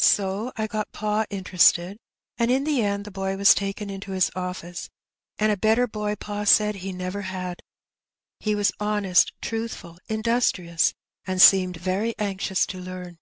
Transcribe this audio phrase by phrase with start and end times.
[0.00, 1.96] So I got pa interested,
[2.36, 4.90] and in the end the boy was taken into his office,
[5.38, 7.62] and a better boy pa said he never had.
[8.40, 10.92] He was honest, truthful, industrious,
[11.24, 13.18] and seemed very anxious to learn.